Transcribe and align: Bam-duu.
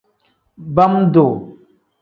Bam-duu. 0.75 1.33